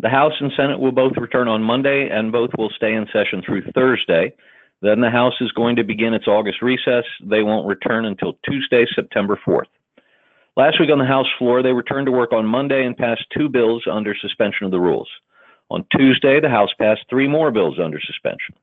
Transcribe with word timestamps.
The 0.00 0.08
House 0.08 0.34
and 0.38 0.52
Senate 0.56 0.78
will 0.78 0.92
both 0.92 1.16
return 1.16 1.48
on 1.48 1.60
Monday, 1.60 2.08
and 2.08 2.30
both 2.30 2.50
will 2.56 2.70
stay 2.70 2.94
in 2.94 3.08
session 3.12 3.42
through 3.44 3.72
Thursday. 3.74 4.32
Then 4.80 5.00
the 5.00 5.10
House 5.10 5.34
is 5.40 5.50
going 5.52 5.74
to 5.74 5.82
begin 5.82 6.14
its 6.14 6.28
August 6.28 6.62
recess. 6.62 7.04
They 7.24 7.42
won't 7.42 7.66
return 7.66 8.04
until 8.04 8.38
Tuesday, 8.48 8.86
September 8.94 9.36
4th. 9.44 9.66
Last 10.56 10.78
week 10.78 10.90
on 10.92 10.98
the 10.98 11.04
House 11.04 11.26
floor, 11.36 11.64
they 11.64 11.72
returned 11.72 12.06
to 12.06 12.12
work 12.12 12.32
on 12.32 12.46
Monday 12.46 12.86
and 12.86 12.96
passed 12.96 13.24
two 13.36 13.48
bills 13.48 13.82
under 13.90 14.14
suspension 14.14 14.66
of 14.66 14.70
the 14.70 14.78
rules. 14.78 15.08
On 15.68 15.84
Tuesday, 15.96 16.38
the 16.38 16.48
House 16.48 16.70
passed 16.78 17.02
three 17.10 17.26
more 17.26 17.50
bills 17.50 17.80
under 17.82 18.00
suspension. 18.00 18.54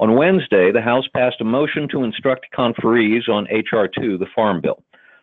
On 0.00 0.16
Wednesday, 0.16 0.72
the 0.72 0.82
House 0.82 1.06
passed 1.14 1.40
a 1.40 1.44
motion 1.44 1.86
to 1.90 2.02
instruct 2.02 2.46
conferees 2.52 3.28
on 3.28 3.46
H.R. 3.48 3.86
2, 3.86 4.18
the 4.18 4.26
Farm 4.34 4.60
Bill. 4.60 4.82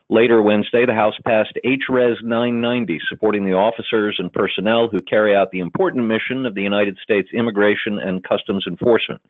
Later 0.10 0.42
Wednesday, 0.42 0.86
the 0.86 0.94
House 0.94 1.16
passed 1.26 1.52
H.Res. 1.66 2.18
990, 2.24 3.00
supporting 3.10 3.44
the 3.44 3.54
officers 3.54 4.16
and 4.20 4.32
personnel 4.32 4.88
who 4.88 5.02
carry 5.02 5.36
out 5.36 5.52
the 5.52 5.60
important 5.60 6.08
mission 6.08 6.46
of 6.46 6.56
the 6.56 6.62
United 6.62 6.98
States 7.04 7.28
Immigration 7.34 8.00
and 8.00 8.24
Customs 8.24 8.66
Enforcement. 8.68 9.22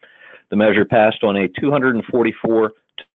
The 0.51 0.55
measure 0.55 0.85
passed 0.85 1.23
on 1.23 1.35
a 1.35 1.47
244 1.59 2.71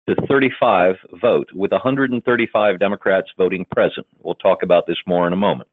to 0.09 0.27
35 0.27 0.96
vote, 1.20 1.50
with 1.55 1.70
135 1.70 2.78
Democrats 2.78 3.28
voting 3.36 3.66
present. 3.66 4.06
We'll 4.22 4.36
talk 4.36 4.62
about 4.62 4.86
this 4.86 4.98
more 5.06 5.27
in 5.27 5.34
a 5.34 5.36
moment. 5.36 5.69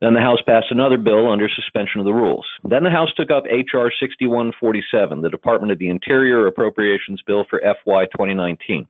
Then 0.00 0.14
the 0.14 0.20
House 0.20 0.40
passed 0.46 0.70
another 0.70 0.98
bill 0.98 1.30
under 1.30 1.48
suspension 1.48 2.00
of 2.00 2.06
the 2.06 2.14
rules. 2.14 2.46
Then 2.62 2.84
the 2.84 2.90
House 2.90 3.10
took 3.16 3.32
up 3.32 3.44
H.R. 3.50 3.92
6147, 3.98 5.20
the 5.20 5.30
Department 5.30 5.72
of 5.72 5.80
the 5.80 5.88
Interior 5.88 6.46
Appropriations 6.46 7.22
Bill 7.26 7.44
for 7.50 7.60
FY 7.60 8.06
2019. 8.06 8.86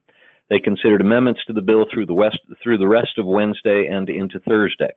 They 0.52 0.60
considered 0.60 1.00
amendments 1.00 1.40
to 1.46 1.54
the 1.54 1.62
bill 1.62 1.86
through 1.90 2.04
the, 2.04 2.12
west, 2.12 2.38
through 2.62 2.76
the 2.76 2.86
rest 2.86 3.16
of 3.16 3.24
Wednesday 3.24 3.86
and 3.86 4.10
into 4.10 4.38
Thursday. 4.40 4.90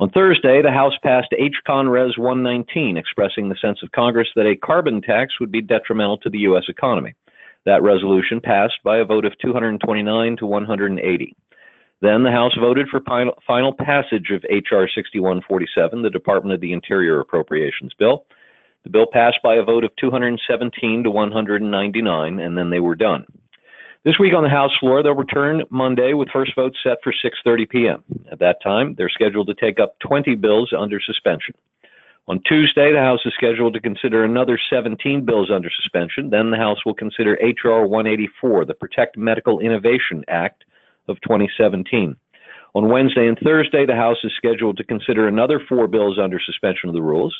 On 0.00 0.10
Thursday, 0.10 0.62
the 0.62 0.72
House 0.72 0.94
passed 1.04 1.32
H-Con 1.38 1.88
Res 1.88 2.18
119, 2.18 2.96
expressing 2.96 3.48
the 3.48 3.54
sense 3.62 3.84
of 3.84 3.92
Congress 3.92 4.26
that 4.34 4.48
a 4.48 4.56
carbon 4.56 5.00
tax 5.00 5.38
would 5.38 5.52
be 5.52 5.62
detrimental 5.62 6.18
to 6.18 6.28
the 6.28 6.40
U.S. 6.40 6.64
economy. 6.66 7.14
That 7.66 7.84
resolution 7.84 8.40
passed 8.40 8.80
by 8.82 8.96
a 8.96 9.04
vote 9.04 9.24
of 9.24 9.38
229 9.40 10.36
to 10.38 10.46
180. 10.46 11.36
Then 12.00 12.24
the 12.24 12.32
House 12.32 12.56
voted 12.58 12.88
for 12.88 12.98
final, 13.02 13.34
final 13.46 13.72
passage 13.72 14.32
of 14.32 14.44
H.R. 14.50 14.88
6147, 14.92 16.02
the 16.02 16.10
Department 16.10 16.54
of 16.54 16.60
the 16.60 16.72
Interior 16.72 17.20
Appropriations 17.20 17.92
Bill. 17.96 18.24
The 18.82 18.90
bill 18.90 19.06
passed 19.06 19.38
by 19.44 19.54
a 19.54 19.62
vote 19.62 19.84
of 19.84 19.94
217 20.00 21.04
to 21.04 21.10
199, 21.12 22.40
and 22.40 22.58
then 22.58 22.70
they 22.70 22.80
were 22.80 22.96
done. 22.96 23.24
This 24.02 24.18
week 24.18 24.32
on 24.32 24.42
the 24.42 24.48
House 24.48 24.74
floor, 24.80 25.02
they'll 25.02 25.14
return 25.14 25.62
Monday 25.68 26.14
with 26.14 26.30
first 26.30 26.54
vote 26.56 26.74
set 26.82 26.98
for 27.04 27.12
6:30 27.12 27.68
p.m. 27.68 28.04
At 28.32 28.38
that 28.38 28.62
time, 28.62 28.94
they're 28.96 29.10
scheduled 29.10 29.48
to 29.48 29.54
take 29.54 29.78
up 29.78 29.98
20 29.98 30.36
bills 30.36 30.72
under 30.72 30.98
suspension. 31.04 31.54
On 32.26 32.40
Tuesday, 32.48 32.92
the 32.92 33.00
House 33.00 33.20
is 33.26 33.34
scheduled 33.34 33.74
to 33.74 33.80
consider 33.80 34.24
another 34.24 34.58
17 34.70 35.26
bills 35.26 35.50
under 35.50 35.68
suspension. 35.68 36.30
Then 36.30 36.50
the 36.50 36.56
House 36.56 36.78
will 36.86 36.94
consider 36.94 37.36
H.R. 37.42 37.86
184, 37.86 38.64
the 38.64 38.72
Protect 38.72 39.18
Medical 39.18 39.60
Innovation 39.60 40.24
Act 40.28 40.64
of 41.06 41.20
2017. 41.20 42.16
On 42.74 42.88
Wednesday 42.88 43.28
and 43.28 43.38
Thursday, 43.44 43.84
the 43.84 43.96
House 43.96 44.24
is 44.24 44.32
scheduled 44.34 44.78
to 44.78 44.84
consider 44.84 45.28
another 45.28 45.60
four 45.68 45.88
bills 45.88 46.18
under 46.18 46.40
suspension 46.40 46.88
of 46.88 46.94
the 46.94 47.02
rules. 47.02 47.36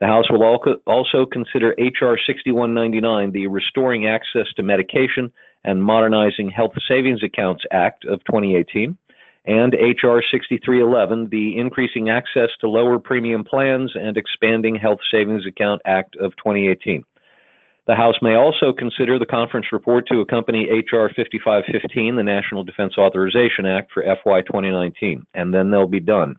The 0.00 0.08
House 0.08 0.28
will 0.28 0.42
also 0.86 1.24
consider 1.24 1.74
H.R. 1.78 2.18
6199, 2.26 3.32
the 3.32 3.46
Restoring 3.46 4.08
Access 4.08 4.52
to 4.56 4.62
Medication 4.62 5.32
and 5.64 5.82
Modernizing 5.82 6.50
Health 6.50 6.72
Savings 6.88 7.22
Accounts 7.22 7.64
Act 7.70 8.04
of 8.04 8.24
2018, 8.24 8.96
and 9.44 9.74
H.R. 9.74 10.22
6311, 10.30 11.28
the 11.30 11.58
Increasing 11.58 12.10
Access 12.10 12.50
to 12.60 12.68
Lower 12.68 12.98
Premium 12.98 13.44
Plans 13.44 13.92
and 13.94 14.16
Expanding 14.16 14.76
Health 14.76 15.00
Savings 15.10 15.46
Account 15.46 15.82
Act 15.84 16.16
of 16.16 16.36
2018. 16.36 17.04
The 17.86 17.96
House 17.96 18.14
may 18.22 18.36
also 18.36 18.72
consider 18.72 19.18
the 19.18 19.26
conference 19.26 19.66
report 19.72 20.06
to 20.06 20.20
accompany 20.20 20.68
H.R. 20.70 21.08
5515, 21.16 22.14
the 22.14 22.22
National 22.22 22.62
Defense 22.62 22.96
Authorization 22.96 23.66
Act 23.66 23.90
for 23.92 24.04
FY 24.04 24.42
2019, 24.42 25.26
and 25.34 25.52
then 25.52 25.70
they'll 25.70 25.88
be 25.88 25.98
done. 25.98 26.36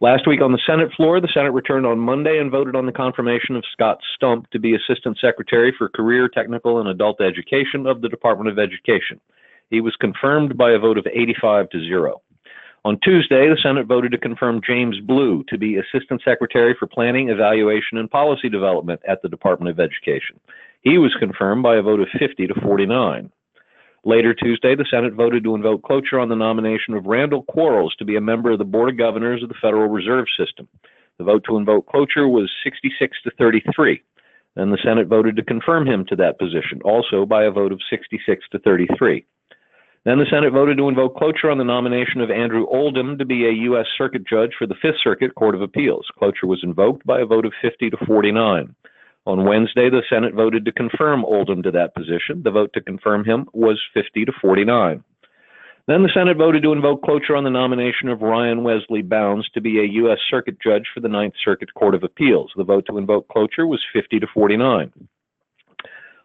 Last 0.00 0.28
week 0.28 0.40
on 0.40 0.52
the 0.52 0.60
Senate 0.64 0.92
floor, 0.96 1.20
the 1.20 1.26
Senate 1.34 1.50
returned 1.50 1.84
on 1.84 1.98
Monday 1.98 2.38
and 2.38 2.52
voted 2.52 2.76
on 2.76 2.86
the 2.86 2.92
confirmation 2.92 3.56
of 3.56 3.64
Scott 3.72 3.98
Stump 4.14 4.48
to 4.50 4.60
be 4.60 4.76
Assistant 4.76 5.18
Secretary 5.20 5.74
for 5.76 5.88
Career, 5.88 6.28
Technical, 6.28 6.78
and 6.78 6.88
Adult 6.88 7.20
Education 7.20 7.84
of 7.84 8.00
the 8.00 8.08
Department 8.08 8.48
of 8.48 8.60
Education. 8.60 9.20
He 9.70 9.80
was 9.80 9.96
confirmed 9.96 10.56
by 10.56 10.70
a 10.70 10.78
vote 10.78 10.98
of 10.98 11.06
85 11.12 11.70
to 11.70 11.80
0. 11.80 12.22
On 12.84 12.96
Tuesday, 13.02 13.48
the 13.48 13.58
Senate 13.60 13.88
voted 13.88 14.12
to 14.12 14.18
confirm 14.18 14.60
James 14.64 15.00
Blew 15.00 15.42
to 15.48 15.58
be 15.58 15.78
Assistant 15.78 16.22
Secretary 16.24 16.76
for 16.78 16.86
Planning, 16.86 17.30
Evaluation, 17.30 17.98
and 17.98 18.08
Policy 18.08 18.48
Development 18.48 19.00
at 19.08 19.20
the 19.22 19.28
Department 19.28 19.68
of 19.68 19.80
Education. 19.80 20.38
He 20.82 20.98
was 20.98 21.12
confirmed 21.18 21.64
by 21.64 21.74
a 21.74 21.82
vote 21.82 21.98
of 21.98 22.06
50 22.16 22.46
to 22.46 22.54
49. 22.62 23.32
Later 24.04 24.32
Tuesday, 24.32 24.74
the 24.74 24.86
Senate 24.90 25.14
voted 25.14 25.44
to 25.44 25.54
invoke 25.54 25.82
cloture 25.82 26.20
on 26.20 26.28
the 26.28 26.36
nomination 26.36 26.94
of 26.94 27.06
Randall 27.06 27.42
Quarles 27.44 27.94
to 27.96 28.04
be 28.04 28.16
a 28.16 28.20
member 28.20 28.50
of 28.52 28.58
the 28.58 28.64
Board 28.64 28.90
of 28.90 28.98
Governors 28.98 29.42
of 29.42 29.48
the 29.48 29.56
Federal 29.60 29.88
Reserve 29.88 30.26
System. 30.38 30.68
The 31.18 31.24
vote 31.24 31.44
to 31.48 31.56
invoke 31.56 31.86
cloture 31.88 32.28
was 32.28 32.50
66 32.62 33.16
to 33.24 33.30
33. 33.38 34.00
Then 34.54 34.70
the 34.70 34.78
Senate 34.82 35.08
voted 35.08 35.36
to 35.36 35.42
confirm 35.42 35.86
him 35.86 36.04
to 36.08 36.16
that 36.16 36.38
position, 36.38 36.80
also 36.84 37.26
by 37.26 37.44
a 37.44 37.50
vote 37.50 37.72
of 37.72 37.80
66 37.90 38.44
to 38.52 38.58
33. 38.60 39.24
Then 40.04 40.18
the 40.18 40.26
Senate 40.30 40.52
voted 40.52 40.78
to 40.78 40.88
invoke 40.88 41.16
cloture 41.16 41.50
on 41.50 41.58
the 41.58 41.64
nomination 41.64 42.20
of 42.20 42.30
Andrew 42.30 42.66
Oldham 42.66 43.18
to 43.18 43.24
be 43.24 43.46
a 43.46 43.52
U.S. 43.52 43.86
Circuit 43.96 44.26
Judge 44.26 44.52
for 44.56 44.66
the 44.66 44.76
Fifth 44.80 45.00
Circuit 45.02 45.34
Court 45.34 45.54
of 45.54 45.62
Appeals. 45.62 46.06
Cloture 46.18 46.46
was 46.46 46.60
invoked 46.62 47.04
by 47.04 47.20
a 47.20 47.26
vote 47.26 47.44
of 47.44 47.52
50 47.60 47.90
to 47.90 47.96
49. 48.06 48.74
On 49.28 49.44
Wednesday, 49.44 49.90
the 49.90 50.02
Senate 50.08 50.32
voted 50.32 50.64
to 50.64 50.72
confirm 50.72 51.22
Oldham 51.22 51.62
to 51.62 51.70
that 51.72 51.94
position. 51.94 52.42
The 52.42 52.50
vote 52.50 52.72
to 52.72 52.80
confirm 52.80 53.26
him 53.26 53.46
was 53.52 53.78
50 53.92 54.24
to 54.24 54.32
49. 54.40 55.04
Then 55.86 56.02
the 56.02 56.08
Senate 56.14 56.38
voted 56.38 56.62
to 56.62 56.72
invoke 56.72 57.02
cloture 57.02 57.36
on 57.36 57.44
the 57.44 57.50
nomination 57.50 58.08
of 58.08 58.22
Ryan 58.22 58.62
Wesley 58.62 59.02
Bounds 59.02 59.46
to 59.50 59.60
be 59.60 59.80
a 59.80 59.92
U.S. 60.00 60.16
Circuit 60.30 60.56
Judge 60.64 60.86
for 60.94 61.00
the 61.00 61.10
Ninth 61.10 61.34
Circuit 61.44 61.74
Court 61.74 61.94
of 61.94 62.04
Appeals. 62.04 62.52
The 62.56 62.64
vote 62.64 62.86
to 62.88 62.96
invoke 62.96 63.28
cloture 63.28 63.66
was 63.66 63.84
50 63.92 64.18
to 64.18 64.26
49. 64.32 64.90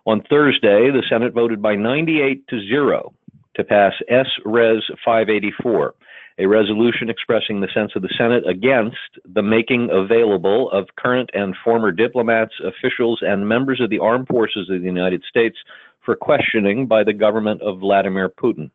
On 0.05 0.23
Thursday, 0.29 0.89
the 0.89 1.03
Senate 1.09 1.33
voted 1.33 1.61
by 1.61 1.75
98 1.75 2.47
to 2.47 2.65
0 2.65 3.13
to 3.55 3.63
pass 3.65 3.91
S. 4.07 4.27
Res. 4.45 4.81
584, 5.03 5.93
a 6.39 6.45
resolution 6.45 7.09
expressing 7.09 7.61
the 7.61 7.67
sense 7.73 7.91
of 7.95 8.01
the 8.01 8.13
Senate 8.17 8.47
against 8.47 8.97
the 9.33 9.43
making 9.43 9.89
available 9.91 10.71
of 10.71 10.87
current 10.97 11.29
and 11.33 11.55
former 11.63 11.91
diplomats, 11.91 12.53
officials, 12.63 13.19
and 13.21 13.47
members 13.47 13.79
of 13.79 13.89
the 13.89 13.99
armed 13.99 14.27
forces 14.27 14.69
of 14.69 14.81
the 14.81 14.85
United 14.85 15.23
States 15.27 15.57
for 16.01 16.15
questioning 16.15 16.87
by 16.87 17.03
the 17.03 17.13
government 17.13 17.61
of 17.61 17.79
Vladimir 17.79 18.29
Putin. 18.29 18.69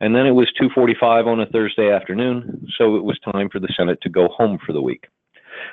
And 0.00 0.14
then 0.14 0.26
it 0.26 0.32
was 0.32 0.52
2:45 0.60 1.26
on 1.26 1.40
a 1.40 1.46
Thursday 1.46 1.90
afternoon, 1.90 2.66
so 2.76 2.96
it 2.96 3.04
was 3.04 3.18
time 3.20 3.48
for 3.48 3.60
the 3.60 3.72
Senate 3.76 4.00
to 4.02 4.08
go 4.08 4.28
home 4.28 4.58
for 4.58 4.72
the 4.72 4.82
week. 4.82 5.06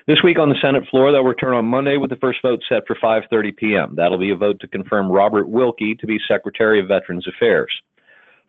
This 0.08 0.24
week 0.24 0.40
on 0.40 0.50
the 0.50 0.60
Senate 0.62 0.88
floor, 0.88 1.12
they'll 1.12 1.24
return 1.24 1.54
on 1.54 1.66
Monday 1.66 1.98
with 1.98 2.12
the 2.12 2.16
first 2.18 2.42
vote 2.42 2.64
set 2.70 2.86
for 2.88 2.96
5:30 2.96 3.52
p.m. 3.52 3.96
That'll 3.96 4.18
be 4.18 4.30
a 4.30 4.36
vote 4.36 4.60
to 4.62 4.68
confirm 4.68 5.12
Robert 5.12 5.50
Wilkie 5.50 5.96
to 5.96 6.08
be 6.08 6.20
Secretary 6.28 6.80
of 6.80 6.88
Veterans 6.88 7.28
Affairs. 7.28 7.72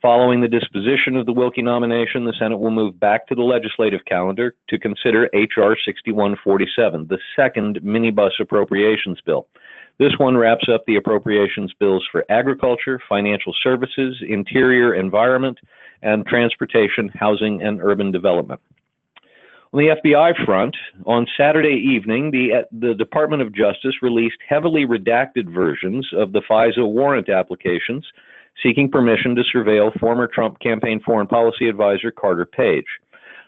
Following 0.02 0.40
the 0.40 0.48
disposition 0.48 1.16
of 1.16 1.26
the 1.26 1.32
Wilkie 1.32 1.62
nomination, 1.62 2.24
the 2.24 2.34
Senate 2.36 2.58
will 2.58 2.72
move 2.72 2.98
back 2.98 3.28
to 3.28 3.36
the 3.36 3.42
legislative 3.42 4.00
calendar 4.04 4.52
to 4.68 4.76
consider 4.76 5.30
H.R. 5.32 5.76
6147, 5.84 7.06
the 7.06 7.18
second 7.36 7.78
minibus 7.84 8.32
appropriations 8.40 9.20
bill. 9.24 9.46
This 10.00 10.18
one 10.18 10.36
wraps 10.36 10.68
up 10.68 10.84
the 10.86 10.96
appropriations 10.96 11.72
bills 11.78 12.04
for 12.10 12.24
agriculture, 12.28 13.00
financial 13.08 13.54
services, 13.62 14.20
interior 14.28 14.92
environment, 14.92 15.60
and 16.02 16.26
transportation, 16.26 17.08
housing, 17.14 17.62
and 17.62 17.80
urban 17.80 18.10
development. 18.10 18.60
On 19.72 19.78
the 19.78 19.94
FBI 20.04 20.44
front, 20.44 20.76
on 21.06 21.28
Saturday 21.36 21.80
evening, 21.80 22.32
the, 22.32 22.66
the 22.72 22.94
Department 22.94 23.40
of 23.40 23.54
Justice 23.54 24.02
released 24.02 24.38
heavily 24.48 24.84
redacted 24.84 25.48
versions 25.48 26.08
of 26.12 26.32
the 26.32 26.42
FISA 26.42 26.84
warrant 26.84 27.28
applications 27.28 28.04
seeking 28.62 28.90
permission 28.90 29.34
to 29.34 29.42
surveil 29.42 29.98
former 29.98 30.26
Trump 30.26 30.58
campaign 30.60 31.00
foreign 31.04 31.26
policy 31.26 31.68
advisor 31.68 32.10
Carter 32.10 32.46
Page. 32.46 32.86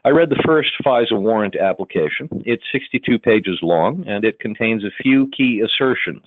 I 0.05 0.11
read 0.11 0.29
the 0.29 0.43
first 0.45 0.71
FISA 0.85 1.19
warrant 1.19 1.57
application. 1.57 2.29
It's 2.45 2.63
62 2.73 3.19
pages 3.19 3.59
long, 3.63 4.05
and 4.07 4.25
it 4.25 4.39
contains 4.39 4.85
a 4.85 5.03
few 5.03 5.31
key 5.35 5.63
assertions, 5.65 6.25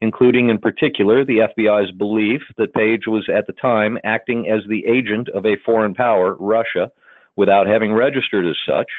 including, 0.00 0.48
in 0.48 0.58
particular, 0.58 1.24
the 1.24 1.48
FBI's 1.56 1.92
belief 1.92 2.42
that 2.58 2.74
Page 2.74 3.06
was 3.06 3.28
at 3.32 3.46
the 3.46 3.52
time 3.52 3.98
acting 4.02 4.50
as 4.50 4.62
the 4.68 4.84
agent 4.86 5.28
of 5.28 5.46
a 5.46 5.56
foreign 5.64 5.94
power, 5.94 6.34
Russia, 6.40 6.90
without 7.36 7.68
having 7.68 7.92
registered 7.92 8.46
as 8.46 8.56
such, 8.66 8.90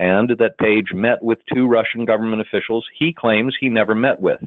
and 0.00 0.30
that 0.38 0.58
Page 0.58 0.92
met 0.92 1.22
with 1.22 1.38
two 1.54 1.68
Russian 1.68 2.04
government 2.04 2.42
officials 2.42 2.86
he 2.98 3.12
claims 3.12 3.56
he 3.60 3.68
never 3.68 3.94
met 3.94 4.20
with, 4.20 4.40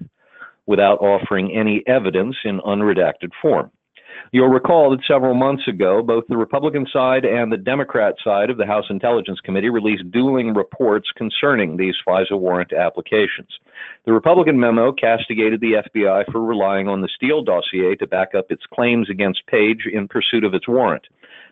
without 0.65 0.99
offering 0.99 1.55
any 1.55 1.81
evidence 1.87 2.35
in 2.43 2.59
unredacted 2.59 3.31
form. 3.41 3.71
You'll 4.31 4.47
recall 4.47 4.91
that 4.91 5.03
several 5.07 5.33
months 5.33 5.67
ago, 5.67 6.01
both 6.01 6.25
the 6.27 6.37
Republican 6.37 6.87
side 6.91 7.25
and 7.25 7.51
the 7.51 7.57
Democrat 7.57 8.15
side 8.23 8.49
of 8.49 8.57
the 8.57 8.65
House 8.65 8.85
Intelligence 8.89 9.39
Committee 9.41 9.69
released 9.69 10.09
dueling 10.11 10.53
reports 10.53 11.09
concerning 11.15 11.77
these 11.77 11.95
FISA 12.07 12.37
warrant 12.37 12.73
applications. 12.73 13.49
The 14.05 14.13
Republican 14.13 14.59
memo 14.59 14.91
castigated 14.91 15.61
the 15.61 15.83
FBI 15.87 16.31
for 16.31 16.41
relying 16.41 16.87
on 16.87 17.01
the 17.01 17.09
Steele 17.15 17.43
dossier 17.43 17.95
to 17.95 18.07
back 18.07 18.35
up 18.35 18.51
its 18.51 18.63
claims 18.73 19.09
against 19.09 19.45
Page 19.47 19.87
in 19.91 20.07
pursuit 20.07 20.43
of 20.43 20.53
its 20.53 20.67
warrant. 20.67 21.03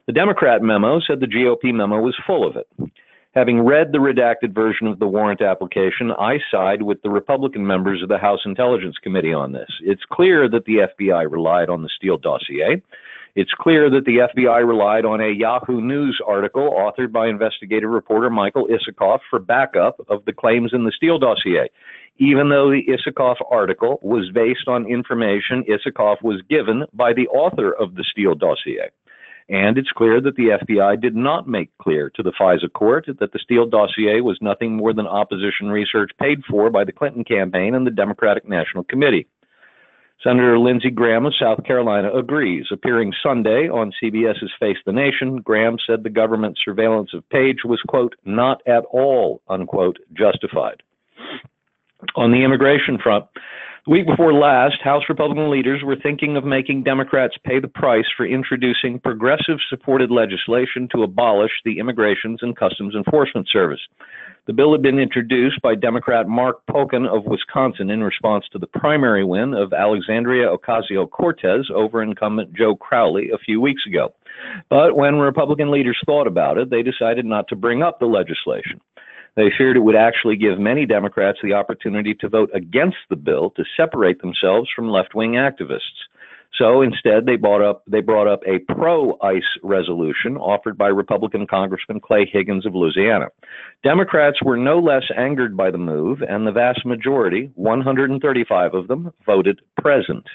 The 0.08 0.14
Democrat 0.14 0.62
memo 0.62 1.00
said 1.00 1.20
the 1.20 1.28
GOP 1.28 1.74
memo 1.74 2.00
was 2.02 2.16
full 2.26 2.48
of 2.48 2.56
it. 2.56 2.68
Having 3.34 3.62
read 3.62 3.94
the 3.94 3.98
redacted 3.98 4.54
version 4.54 4.88
of 4.88 5.00
the 5.00 5.08
warrant 5.08 5.42
application, 5.42 6.12
I 6.12 6.40
side 6.52 6.82
with 6.82 7.02
the 7.02 7.10
Republican 7.10 7.66
members 7.66 8.04
of 8.04 8.10
the 8.10 8.18
House 8.18 8.42
Intelligence 8.44 8.98
Committee 9.02 9.34
on 9.34 9.54
this. 9.54 9.70
It's 9.84 10.04
clear 10.12 10.50
that 10.50 10.66
the 10.66 10.90
FBI 11.00 11.32
relied 11.32 11.70
on 11.70 11.82
the 11.82 11.90
Steele 11.96 12.18
dossier. 12.18 12.82
It's 13.36 13.54
clear 13.58 13.90
that 13.90 14.04
the 14.04 14.28
FBI 14.36 14.68
relied 14.68 15.06
on 15.06 15.22
a 15.22 15.32
Yahoo 15.32 15.80
News 15.80 16.20
article 16.28 16.72
authored 16.72 17.14
by 17.14 17.30
investigative 17.30 17.90
reporter 17.90 18.30
Michael 18.30 18.68
Isikoff 18.68 19.20
for 19.30 19.40
backup 19.40 20.06
of 20.10 20.26
the 20.26 20.34
claims 20.34 20.72
in 20.74 20.84
the 20.84 20.92
Steele 20.92 21.18
dossier, 21.18 21.70
even 22.18 22.50
though 22.50 22.70
the 22.70 22.84
Isikoff 22.90 23.38
article 23.50 23.98
was 24.02 24.30
based 24.34 24.68
on 24.68 24.86
information 24.86 25.64
Isikoff 25.70 26.22
was 26.22 26.42
given 26.50 26.84
by 26.92 27.14
the 27.14 27.30
author 27.30 27.72
of 27.72 27.96
the 27.96 28.04
Steele 28.04 28.36
dossier. 28.36 28.90
And 29.52 29.78
it's 29.78 29.92
clear 29.92 30.22
that 30.22 30.38
the 30.38 30.58
FBI 30.64 31.02
did 31.02 31.14
not 31.14 31.46
make 31.46 31.78
clear 31.78 32.10
to 32.12 32.24
the 32.24 32.32
FISA 32.32 32.72
court 32.72 33.08
that 33.20 33.34
the 33.34 33.40
Steele 33.40 33.66
dossier 33.66 34.22
was 34.22 34.38
nothing 34.40 34.78
more 34.78 34.94
than 34.94 35.06
opposition 35.06 35.68
research 35.70 36.12
paid 36.18 36.42
for 36.50 36.70
by 36.70 36.86
the 36.86 36.94
Clinton 36.94 37.26
campaign 37.26 37.76
and 37.76 37.86
the 37.86 37.92
Democratic 37.92 38.48
National 38.48 38.86
Committee. 38.86 39.28
Senator 40.24 40.58
Lindsey 40.58 40.90
Graham 40.90 41.26
of 41.26 41.34
South 41.38 41.66
Carolina 41.66 42.14
agrees. 42.14 42.68
Appearing 42.72 43.12
Sunday 43.22 43.68
on 43.68 43.92
CBS's 44.02 44.52
Face 44.58 44.78
the 44.86 44.94
Nation, 44.94 45.42
Graham 45.42 45.78
said 45.86 46.04
the 46.04 46.10
government 46.10 46.58
surveillance 46.64 47.14
of 47.14 47.28
Page 47.28 47.66
was, 47.66 47.82
quote, 47.90 48.16
not 48.24 48.62
at 48.66 48.86
all, 48.86 49.42
unquote, 49.50 49.98
justified. 50.14 50.82
On 52.16 52.32
the 52.32 52.44
immigration 52.44 53.00
front, 53.00 53.26
the 53.86 53.92
week 53.92 54.06
before 54.06 54.34
last, 54.34 54.80
House 54.84 55.04
Republican 55.10 55.50
leaders 55.50 55.82
were 55.84 55.96
thinking 55.96 56.38
of 56.38 56.44
making 56.44 56.84
Democrats 56.84 57.36
pay 57.44 57.60
the 57.60 57.68
price 57.68 58.06
for 58.16 58.28
introducing 58.28 59.00
progressive 59.00 59.58
supported 59.70 60.12
legislation 60.12 60.88
to 60.92 61.02
abolish 61.02 61.52
the 61.66 61.80
Immigrations 61.80 62.40
and 62.44 62.56
Customs 62.56 62.94
Enforcement 62.94 63.50
Service. 63.50 63.80
The 64.46 64.54
bill 64.54 64.72
had 64.72 64.82
been 64.82 65.00
introduced 65.00 65.62
by 65.62 65.76
Democrat 65.76 66.28
Mark 66.28 66.62
Pocan 66.70 67.08
of 67.08 67.26
Wisconsin 67.26 67.90
in 67.90 68.04
response 68.04 68.46
to 68.52 68.60
the 68.60 68.68
primary 68.68 69.24
win 69.24 69.54
of 69.54 69.74
Alexandria 69.74 70.48
Ocasio 70.48 71.10
Cortez 71.10 71.70
over 71.74 72.04
incumbent 72.04 72.54
Joe 72.54 72.76
Crowley 72.76 73.30
a 73.32 73.38
few 73.40 73.60
weeks 73.60 73.84
ago. 73.88 74.14
But 74.70 74.96
when 74.96 75.16
Republican 75.16 75.72
leaders 75.72 75.98
thought 76.06 76.28
about 76.28 76.58
it, 76.58 76.70
they 76.70 76.84
decided 76.84 77.26
not 77.26 77.48
to 77.48 77.56
bring 77.56 77.82
up 77.82 78.00
the 78.00 78.06
legislation. 78.06 78.80
They 79.36 79.52
feared 79.58 79.78
it 79.78 79.82
would 79.82 79.96
actually 79.96 80.36
give 80.36 80.60
many 80.60 80.86
Democrats 80.86 81.40
the 81.42 81.54
opportunity 81.54 82.14
to 82.16 82.30
vote 82.30 82.50
against 82.54 82.98
the 83.10 83.16
bill 83.16 83.52
to 83.52 83.64
separate 83.78 84.22
themselves 84.22 84.70
from 84.76 84.90
left 84.90 85.16
wing 85.16 85.34
activists. 85.34 86.08
So 86.58 86.82
instead, 86.82 87.26
they 87.26 87.38
up 87.42 87.84
they 87.88 88.02
brought 88.02 88.28
up 88.28 88.42
a 88.46 88.60
pro-ICE 88.74 89.60
resolution 89.64 90.36
offered 90.36 90.78
by 90.78 90.88
Republican 90.88 91.48
Congressman 91.48 92.02
Clay 92.02 92.30
Higgins 92.32 92.66
of 92.66 92.76
Louisiana. 92.76 93.28
Democrats 93.84 94.44
were 94.44 94.58
no 94.58 94.78
less 94.80 95.04
angered 95.18 95.56
by 95.56 95.72
the 95.72 95.78
move, 95.78 96.22
and 96.22 96.46
the 96.46 96.52
vast 96.52 96.86
majority, 96.86 97.52
135 97.56 98.74
of 98.74 98.88
them, 98.90 99.14
voted 99.26 99.62
present. 99.82 100.26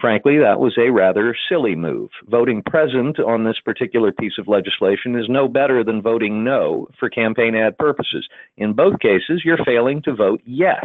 Frankly, 0.00 0.38
that 0.38 0.60
was 0.60 0.78
a 0.78 0.90
rather 0.90 1.36
silly 1.48 1.74
move. 1.74 2.10
Voting 2.28 2.62
present 2.62 3.18
on 3.18 3.42
this 3.42 3.58
particular 3.64 4.12
piece 4.12 4.38
of 4.38 4.46
legislation 4.46 5.18
is 5.18 5.26
no 5.28 5.48
better 5.48 5.82
than 5.82 6.00
voting 6.00 6.44
no 6.44 6.86
for 7.00 7.10
campaign 7.10 7.56
ad 7.56 7.76
purposes. 7.78 8.28
In 8.56 8.74
both 8.74 9.00
cases, 9.00 9.42
you're 9.44 9.64
failing 9.64 10.00
to 10.02 10.14
vote 10.14 10.40
yes, 10.44 10.84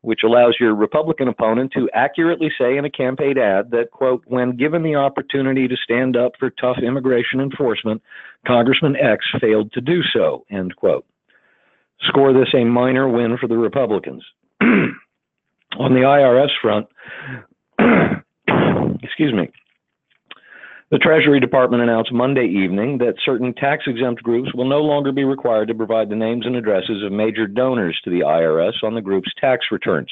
which 0.00 0.20
allows 0.24 0.56
your 0.58 0.74
Republican 0.74 1.28
opponent 1.28 1.70
to 1.72 1.90
accurately 1.92 2.50
say 2.58 2.78
in 2.78 2.86
a 2.86 2.90
campaign 2.90 3.36
ad 3.36 3.70
that, 3.72 3.90
quote, 3.90 4.22
when 4.26 4.56
given 4.56 4.82
the 4.82 4.94
opportunity 4.94 5.68
to 5.68 5.76
stand 5.76 6.16
up 6.16 6.32
for 6.38 6.48
tough 6.48 6.78
immigration 6.82 7.40
enforcement, 7.40 8.02
Congressman 8.46 8.96
X 8.96 9.26
failed 9.38 9.70
to 9.72 9.82
do 9.82 10.02
so, 10.14 10.46
end 10.50 10.74
quote. 10.76 11.04
Score 12.04 12.32
this 12.32 12.54
a 12.54 12.64
minor 12.64 13.06
win 13.06 13.36
for 13.38 13.48
the 13.48 13.58
Republicans. 13.58 14.24
on 15.78 15.94
the 15.94 16.00
IRS 16.00 16.50
front, 16.60 16.86
excuse 19.20 19.34
me. 19.34 19.50
The 20.90 20.98
Treasury 20.98 21.40
Department 21.40 21.82
announced 21.82 22.10
Monday 22.10 22.46
evening 22.46 22.96
that 22.98 23.14
certain 23.22 23.52
tax 23.52 23.84
exempt 23.86 24.22
groups 24.22 24.54
will 24.54 24.64
no 24.66 24.80
longer 24.80 25.12
be 25.12 25.24
required 25.24 25.68
to 25.68 25.74
provide 25.74 26.08
the 26.08 26.16
names 26.16 26.46
and 26.46 26.56
addresses 26.56 27.04
of 27.04 27.12
major 27.12 27.46
donors 27.46 28.00
to 28.02 28.10
the 28.10 28.20
IRS 28.20 28.82
on 28.82 28.94
the 28.94 29.02
group's 29.02 29.30
tax 29.38 29.66
returns. 29.70 30.10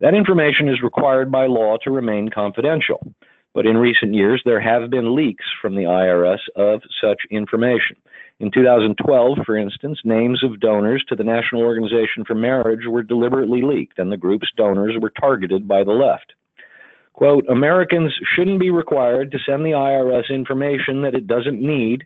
That 0.00 0.14
information 0.14 0.68
is 0.68 0.82
required 0.82 1.30
by 1.30 1.46
law 1.46 1.76
to 1.84 1.92
remain 1.92 2.28
confidential. 2.28 3.06
But 3.54 3.66
in 3.66 3.76
recent 3.76 4.14
years, 4.14 4.42
there 4.44 4.60
have 4.60 4.90
been 4.90 5.14
leaks 5.14 5.44
from 5.62 5.76
the 5.76 5.84
IRS 5.84 6.40
of 6.56 6.82
such 7.00 7.20
information. 7.30 7.96
In 8.40 8.50
2012, 8.50 9.38
for 9.46 9.56
instance, 9.56 10.00
names 10.04 10.42
of 10.42 10.58
donors 10.58 11.04
to 11.08 11.14
the 11.14 11.22
National 11.22 11.62
Organization 11.62 12.24
for 12.26 12.34
Marriage 12.34 12.84
were 12.88 13.04
deliberately 13.04 13.62
leaked, 13.62 14.00
and 14.00 14.10
the 14.10 14.16
group's 14.16 14.50
donors 14.56 14.96
were 15.00 15.12
targeted 15.20 15.68
by 15.68 15.84
the 15.84 15.92
left. 15.92 16.32
Quote, 17.14 17.46
Americans 17.48 18.12
shouldn't 18.34 18.58
be 18.58 18.70
required 18.70 19.30
to 19.30 19.38
send 19.46 19.64
the 19.64 19.70
IRS 19.70 20.28
information 20.30 21.02
that 21.02 21.14
it 21.14 21.26
doesn't 21.28 21.60
need 21.60 22.04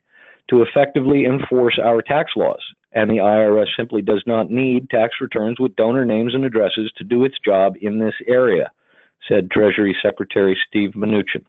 to 0.51 0.63
effectively 0.63 1.25
enforce 1.25 1.79
our 1.83 2.03
tax 2.03 2.33
laws. 2.37 2.63
And 2.93 3.11
the 3.11 3.17
IRS 3.17 3.69
simply 3.77 4.03
does 4.03 4.23
not 4.27 4.51
need 4.51 4.91
tax 4.91 5.15
returns 5.21 5.59
with 5.59 5.77
donor 5.77 6.05
names 6.05 6.35
and 6.35 6.45
addresses 6.45 6.93
to 6.97 7.05
do 7.05 7.25
its 7.25 7.37
job 7.45 7.75
in 7.81 7.99
this 7.99 8.15
area, 8.27 8.71
said 9.27 9.51
Treasury 9.51 9.97
Secretary 10.03 10.59
Steve 10.69 10.91
Mnuchin. 10.91 11.45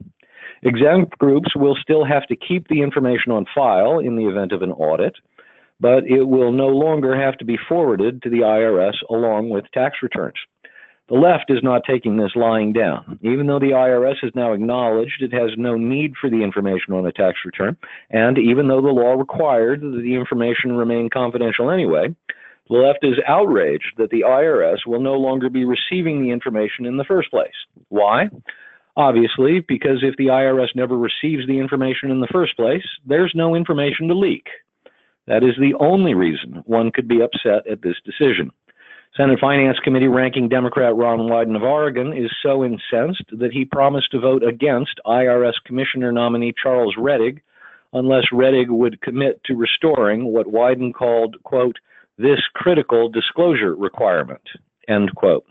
Exempt 0.64 1.18
groups 1.18 1.56
will 1.56 1.76
still 1.82 2.06
have 2.06 2.28
to 2.28 2.36
keep 2.36 2.68
the 2.68 2.82
information 2.82 3.32
on 3.32 3.46
file 3.54 4.00
in 4.00 4.16
the 4.16 4.28
event 4.28 4.52
of 4.52 4.62
an 4.62 4.72
audit, 4.72 5.16
but 5.80 6.06
it 6.06 6.24
will 6.24 6.52
no 6.52 6.68
longer 6.68 7.16
have 7.16 7.38
to 7.38 7.46
be 7.46 7.58
forwarded 7.68 8.22
to 8.22 8.30
the 8.30 8.40
IRS 8.40 8.96
along 9.10 9.50
with 9.50 9.66
tax 9.74 9.98
returns. 10.02 10.36
The 11.10 11.16
left 11.16 11.50
is 11.50 11.64
not 11.64 11.82
taking 11.90 12.18
this 12.18 12.36
lying 12.36 12.72
down. 12.72 13.18
Even 13.24 13.48
though 13.48 13.58
the 13.58 13.72
IRS 13.72 14.18
has 14.22 14.32
now 14.36 14.54
acknowledged 14.54 15.22
it 15.24 15.34
has 15.34 15.50
no 15.58 15.76
need 15.76 16.14
for 16.22 16.30
the 16.30 16.44
information 16.44 16.94
on 16.94 17.06
a 17.08 17.12
tax 17.12 17.40
return, 17.44 17.76
and 18.12 18.38
even 18.38 18.68
though 18.68 18.82
the 18.82 18.90
law 18.90 19.14
required 19.14 19.82
that 19.82 20.02
the 20.04 20.14
information 20.14 20.74
remain 20.74 21.10
confidential 21.10 21.72
anyway, 21.72 22.16
the 22.70 22.76
left 22.76 23.00
is 23.02 23.16
outraged 23.28 23.94
that 23.98 24.12
the 24.12 24.22
IRS 24.22 24.86
will 24.86 25.02
no 25.02 25.16
longer 25.16 25.50
be 25.50 25.66
receiving 25.66 26.22
the 26.22 26.30
information 26.30 26.86
in 26.86 26.98
the 26.98 27.04
first 27.04 27.32
place. 27.32 27.58
Why? 27.88 28.30
Obviously, 28.96 29.62
because 29.68 30.04
if 30.04 30.16
the 30.18 30.28
IRS 30.28 30.76
never 30.76 30.96
receives 30.96 31.48
the 31.48 31.58
information 31.58 32.12
in 32.12 32.20
the 32.20 32.28
first 32.32 32.56
place, 32.56 32.86
there's 33.08 33.32
no 33.34 33.56
information 33.56 34.08
to 34.10 34.14
leak. 34.14 34.46
That 35.26 35.44
is 35.44 35.56
the 35.58 35.74
only 35.80 36.14
reason 36.14 36.62
one 36.66 36.92
could 36.92 37.08
be 37.08 37.22
upset 37.22 37.66
at 37.68 37.82
this 37.82 37.96
decision. 38.06 38.52
Senate 39.18 39.40
Finance 39.40 39.80
Committee 39.84 40.08
ranking 40.08 40.48
Democrat 40.48 40.96
Ron 40.96 41.22
Wyden 41.22 41.56
of 41.56 41.64
Oregon 41.64 42.14
is 42.14 42.32
so 42.44 42.64
incensed 42.64 43.24
that 43.32 43.52
he 43.52 43.66
promised 43.66 44.12
to 44.12 44.20
vote 44.20 44.44
against 44.44 45.02
IRS 45.06 45.54
Commissioner 45.66 46.12
nominee 46.12 46.54
Charles 46.62 46.96
Rettig 46.96 47.42
unless 47.92 48.26
Rettig 48.32 48.70
would 48.70 49.02
commit 49.02 49.44
to 49.46 49.56
restoring 49.56 50.26
what 50.26 50.46
Wyden 50.46 50.94
called, 50.94 51.38
quote, 51.44 51.78
this 52.20 52.40
critical 52.54 53.10
disclosure 53.10 53.76
requirement, 53.76 54.42
end 54.88 55.14
quote. 55.16 55.46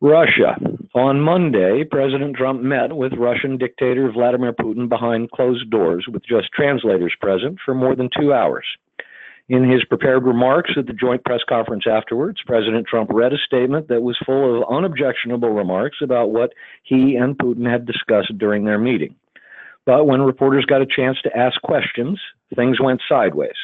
Russia. 0.00 0.56
On 0.94 1.20
Monday, 1.20 1.84
President 1.84 2.34
Trump 2.34 2.62
met 2.62 2.96
with 2.96 3.12
Russian 3.18 3.58
dictator 3.58 4.10
Vladimir 4.10 4.54
Putin 4.54 4.88
behind 4.88 5.30
closed 5.30 5.68
doors 5.70 6.06
with 6.10 6.24
just 6.24 6.48
translators 6.52 7.12
present 7.20 7.58
for 7.62 7.74
more 7.74 7.94
than 7.94 8.08
two 8.18 8.32
hours. 8.32 8.64
In 9.50 9.68
his 9.68 9.84
prepared 9.84 10.26
remarks 10.26 10.70
at 10.76 10.86
the 10.86 10.92
joint 10.92 11.24
press 11.24 11.40
conference 11.48 11.82
afterwards, 11.84 12.38
President 12.46 12.86
Trump 12.86 13.10
read 13.12 13.32
a 13.32 13.38
statement 13.44 13.88
that 13.88 14.00
was 14.00 14.16
full 14.24 14.62
of 14.62 14.68
unobjectionable 14.70 15.50
remarks 15.50 15.96
about 16.00 16.30
what 16.30 16.52
he 16.84 17.16
and 17.16 17.36
Putin 17.36 17.68
had 17.68 17.84
discussed 17.84 18.38
during 18.38 18.64
their 18.64 18.78
meeting. 18.78 19.16
But 19.86 20.06
when 20.06 20.22
reporters 20.22 20.66
got 20.66 20.82
a 20.82 20.86
chance 20.86 21.20
to 21.22 21.36
ask 21.36 21.60
questions, 21.62 22.20
things 22.54 22.80
went 22.80 23.00
sideways. 23.08 23.56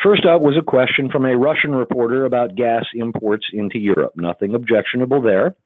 First 0.00 0.26
up 0.26 0.42
was 0.42 0.56
a 0.56 0.62
question 0.62 1.10
from 1.10 1.26
a 1.26 1.36
Russian 1.36 1.74
reporter 1.74 2.24
about 2.24 2.54
gas 2.54 2.84
imports 2.94 3.46
into 3.52 3.80
Europe. 3.80 4.12
Nothing 4.14 4.54
objectionable 4.54 5.20
there. 5.20 5.56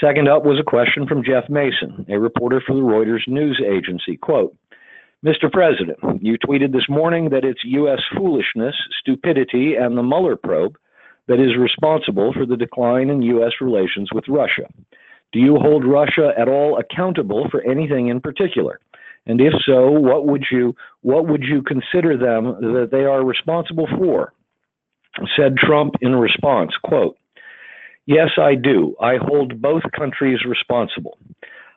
Second 0.00 0.28
up 0.28 0.44
was 0.44 0.60
a 0.60 0.62
question 0.62 1.08
from 1.08 1.24
Jeff 1.24 1.48
Mason, 1.48 2.06
a 2.08 2.20
reporter 2.20 2.62
for 2.64 2.76
the 2.76 2.82
Reuters 2.82 3.26
news 3.26 3.60
agency. 3.66 4.16
Quote, 4.16 4.54
Mr. 5.26 5.50
President, 5.50 5.98
you 6.22 6.38
tweeted 6.38 6.70
this 6.70 6.88
morning 6.88 7.30
that 7.30 7.44
it's 7.44 7.64
U.S. 7.64 7.98
foolishness, 8.16 8.76
stupidity, 9.00 9.74
and 9.74 9.98
the 9.98 10.02
Mueller 10.02 10.36
probe 10.36 10.78
that 11.26 11.40
is 11.40 11.56
responsible 11.58 12.32
for 12.32 12.46
the 12.46 12.56
decline 12.56 13.10
in 13.10 13.22
U.S. 13.22 13.54
relations 13.60 14.08
with 14.14 14.22
Russia. 14.28 14.68
Do 15.32 15.40
you 15.40 15.56
hold 15.56 15.84
Russia 15.84 16.32
at 16.38 16.46
all 16.46 16.78
accountable 16.78 17.48
for 17.50 17.60
anything 17.62 18.06
in 18.06 18.20
particular? 18.20 18.78
And 19.26 19.40
if 19.40 19.52
so, 19.66 19.90
what 19.90 20.28
would 20.28 20.44
you 20.52 20.76
what 21.02 21.26
would 21.26 21.42
you 21.42 21.60
consider 21.60 22.16
them 22.16 22.44
that 22.60 22.90
they 22.92 23.02
are 23.02 23.24
responsible 23.24 23.88
for? 23.98 24.32
Said 25.36 25.56
Trump 25.56 25.96
in 26.00 26.14
response, 26.14 26.70
quote, 26.84 27.16
Yes, 28.06 28.30
I 28.38 28.54
do. 28.54 28.94
I 29.00 29.16
hold 29.16 29.60
both 29.60 29.82
countries 29.98 30.44
responsible. 30.46 31.18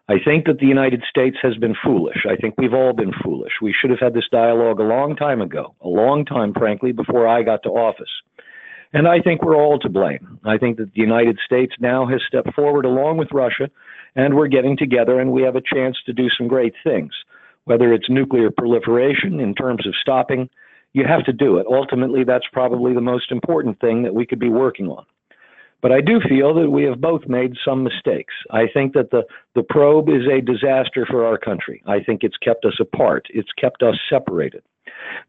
I 0.09 0.17
think 0.17 0.47
that 0.47 0.57
the 0.57 0.65
United 0.65 1.03
States 1.07 1.37
has 1.43 1.55
been 1.57 1.75
foolish. 1.83 2.25
I 2.27 2.35
think 2.35 2.55
we've 2.57 2.73
all 2.73 2.93
been 2.93 3.13
foolish. 3.23 3.53
We 3.61 3.75
should 3.79 3.91
have 3.91 3.99
had 3.99 4.15
this 4.15 4.27
dialogue 4.31 4.79
a 4.79 4.83
long 4.83 5.15
time 5.15 5.39
ago, 5.39 5.75
a 5.81 5.87
long 5.87 6.25
time, 6.25 6.51
frankly, 6.51 6.91
before 6.91 7.27
I 7.27 7.43
got 7.43 7.61
to 7.61 7.69
office. 7.69 8.09
And 8.91 9.07
I 9.07 9.21
think 9.21 9.43
we're 9.43 9.55
all 9.55 9.77
to 9.77 9.87
blame. 9.87 10.39
I 10.43 10.57
think 10.57 10.77
that 10.77 10.95
the 10.95 11.01
United 11.01 11.37
States 11.45 11.75
now 11.79 12.07
has 12.07 12.21
stepped 12.27 12.55
forward 12.55 12.85
along 12.85 13.17
with 13.17 13.31
Russia, 13.31 13.69
and 14.15 14.35
we're 14.35 14.47
getting 14.47 14.75
together, 14.75 15.19
and 15.19 15.31
we 15.31 15.43
have 15.43 15.55
a 15.55 15.61
chance 15.61 15.97
to 16.07 16.13
do 16.13 16.27
some 16.35 16.47
great 16.47 16.73
things. 16.83 17.11
Whether 17.65 17.93
it's 17.93 18.09
nuclear 18.09 18.49
proliferation 18.49 19.39
in 19.39 19.53
terms 19.53 19.85
of 19.85 19.93
stopping, 20.01 20.49
you 20.93 21.05
have 21.05 21.23
to 21.25 21.33
do 21.33 21.59
it. 21.59 21.67
Ultimately, 21.69 22.23
that's 22.23 22.47
probably 22.51 22.95
the 22.95 23.01
most 23.01 23.31
important 23.31 23.79
thing 23.79 24.01
that 24.01 24.15
we 24.15 24.25
could 24.25 24.39
be 24.39 24.49
working 24.49 24.87
on. 24.87 25.05
But 25.81 25.91
I 25.91 26.01
do 26.01 26.19
feel 26.27 26.53
that 26.55 26.69
we 26.69 26.83
have 26.83 26.99
both 26.99 27.27
made 27.27 27.53
some 27.63 27.83
mistakes. 27.83 28.33
I 28.51 28.67
think 28.73 28.93
that 28.93 29.11
the, 29.11 29.23
the 29.55 29.63
probe 29.63 30.09
is 30.09 30.27
a 30.27 30.41
disaster 30.41 31.05
for 31.09 31.25
our 31.25 31.37
country. 31.37 31.81
I 31.87 32.01
think 32.01 32.23
it's 32.23 32.37
kept 32.37 32.65
us 32.65 32.77
apart, 32.79 33.27
it's 33.29 33.51
kept 33.57 33.81
us 33.81 33.95
separated. 34.09 34.63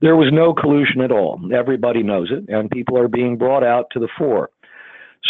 There 0.01 0.17
was 0.17 0.33
no 0.33 0.53
collusion 0.53 1.01
at 1.01 1.13
all. 1.13 1.41
Everybody 1.55 2.03
knows 2.03 2.31
it, 2.33 2.49
and 2.49 2.71
people 2.71 2.99
are 2.99 3.09
being 3.09 3.37
brought 3.37 3.63
out 3.63 3.87
to 3.93 4.01
the 4.01 4.09
fore. 4.19 4.51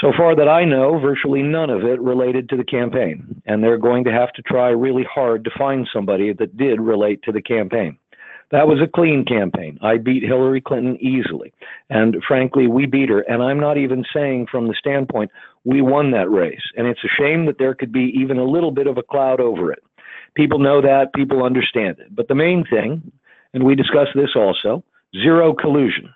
So 0.00 0.12
far 0.17 0.37
that 0.37 0.49
I 0.49 0.65
know, 0.65 0.99
virtually 0.99 1.43
none 1.43 1.69
of 1.69 1.83
it 1.83 2.00
related 2.00 2.49
to 2.49 2.57
the 2.57 2.65
campaign, 2.65 3.43
and 3.47 3.62
they're 3.62 3.77
going 3.77 4.05
to 4.05 4.12
have 4.12 4.33
to 4.35 4.43
try 4.43 4.69
really 4.69 5.05
hard 5.12 5.45
to 5.45 5.50
find 5.59 5.89
somebody 5.93 6.33
that 6.33 6.57
did 6.57 6.81
relate 6.81 7.23
to 7.25 7.33
the 7.33 7.43
campaign. 7.43 7.99
That 8.50 8.66
was 8.66 8.80
a 8.80 8.88
clean 8.88 9.25
campaign. 9.25 9.78
I 9.80 9.97
beat 9.99 10.25
Hillary 10.25 10.61
Clinton 10.61 10.97
easily. 11.00 11.52
And 11.88 12.16
frankly, 12.26 12.66
we 12.66 12.87
beat 12.87 13.09
her. 13.09 13.21
And 13.21 13.42
I'm 13.42 13.61
not 13.61 13.78
even 13.78 14.04
saying 14.12 14.49
from 14.50 14.66
the 14.66 14.75
standpoint 14.75 15.30
we 15.64 15.83
won 15.83 16.11
that 16.11 16.30
race. 16.30 16.62
And 16.76 16.87
it's 16.87 17.04
a 17.04 17.09
shame 17.09 17.47
that 17.47 17.59
there 17.59 17.75
could 17.75 17.92
be 17.92 18.12
even 18.16 18.38
a 18.38 18.45
little 18.45 18.73
bit 18.73 18.88
of 18.88 18.99
a 18.99 19.02
cloud 19.02 19.40
over 19.40 19.73
it. 19.73 19.83
People 20.35 20.59
know 20.59 20.80
that, 20.80 21.12
people 21.14 21.45
understand 21.45 21.99
it. 22.00 22.14
But 22.14 22.28
the 22.28 22.35
main 22.35 22.64
thing, 22.64 23.12
and 23.54 23.64
we 23.64 23.75
discussed 23.75 24.12
this 24.14 24.35
also, 24.35 24.83
zero 25.21 25.54
collusion. 25.54 26.12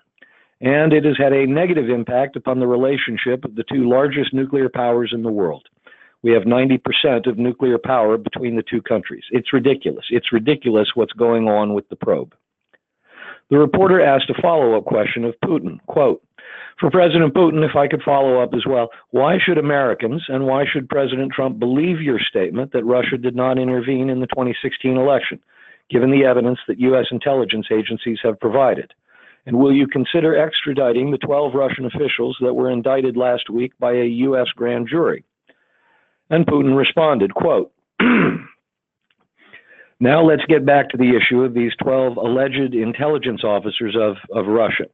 And 0.61 0.93
it 0.93 1.05
has 1.05 1.17
had 1.17 1.33
a 1.33 1.45
negative 1.45 1.89
impact 1.89 2.35
upon 2.35 2.59
the 2.59 2.67
relationship 2.67 3.45
of 3.45 3.55
the 3.55 3.65
two 3.71 3.89
largest 3.89 4.33
nuclear 4.33 4.69
powers 4.69 5.11
in 5.13 5.23
the 5.23 5.31
world. 5.31 5.67
We 6.25 6.31
have 6.31 6.45
90% 6.45 7.27
of 7.27 7.37
nuclear 7.37 7.77
power 7.77 8.17
between 8.17 8.55
the 8.55 8.63
two 8.63 8.81
countries. 8.81 9.25
It's 9.29 9.53
ridiculous. 9.53 10.05
It's 10.09 10.33
ridiculous 10.33 10.87
what's 10.95 11.13
going 11.13 11.47
on 11.47 11.75
with 11.75 11.87
the 11.89 11.95
probe. 11.95 12.33
The 13.51 13.59
reporter 13.59 14.01
asked 14.01 14.31
a 14.31 14.41
follow 14.41 14.75
up 14.75 14.85
question 14.85 15.23
of 15.23 15.35
Putin. 15.45 15.77
Quote, 15.85 16.23
for 16.79 16.89
President 16.89 17.35
Putin, 17.35 17.63
if 17.63 17.75
I 17.75 17.87
could 17.87 18.01
follow 18.01 18.41
up 18.41 18.55
as 18.55 18.65
well, 18.65 18.89
why 19.11 19.37
should 19.37 19.59
Americans 19.59 20.23
and 20.27 20.47
why 20.47 20.65
should 20.65 20.89
President 20.89 21.31
Trump 21.31 21.59
believe 21.59 22.01
your 22.01 22.19
statement 22.19 22.71
that 22.71 22.85
Russia 22.85 23.19
did 23.19 23.35
not 23.35 23.59
intervene 23.59 24.09
in 24.09 24.19
the 24.19 24.25
2016 24.25 24.97
election, 24.97 25.39
given 25.91 26.09
the 26.09 26.25
evidence 26.25 26.57
that 26.67 26.79
U.S. 26.79 27.05
intelligence 27.11 27.67
agencies 27.71 28.17
have 28.23 28.39
provided? 28.39 28.95
And 29.45 29.59
will 29.59 29.71
you 29.71 29.85
consider 29.85 30.33
extraditing 30.33 31.11
the 31.11 31.19
12 31.23 31.53
Russian 31.53 31.85
officials 31.85 32.35
that 32.41 32.55
were 32.55 32.71
indicted 32.71 33.15
last 33.15 33.47
week 33.51 33.73
by 33.77 33.91
a 33.91 34.05
U.S. 34.05 34.47
grand 34.55 34.87
jury? 34.89 35.23
And 36.29 36.45
Putin 36.45 36.75
responded, 36.77 37.33
quote, 37.33 37.71
Now 39.99 40.21
let's 40.23 40.45
get 40.47 40.65
back 40.65 40.89
to 40.89 40.97
the 40.97 41.15
issue 41.15 41.43
of 41.43 41.53
these 41.53 41.71
12 41.81 42.17
alleged 42.17 42.73
intelligence 42.73 43.43
officers 43.43 43.95
of, 43.99 44.17
of 44.35 44.47
Russia. 44.47 44.85